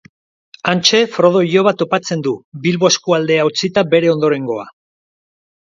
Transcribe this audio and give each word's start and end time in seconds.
Hantxe 0.71 1.01
Frodo 1.17 1.43
iloba 1.49 1.75
topatzen 1.83 2.25
du, 2.29 2.33
Bilbo 2.65 2.91
eskualdea 2.95 3.47
utzita 3.53 3.87
bere 3.95 4.15
ondorengoa. 4.19 4.71